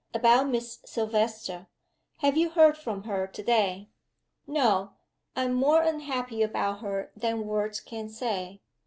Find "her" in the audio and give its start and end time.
3.03-3.27, 6.79-7.11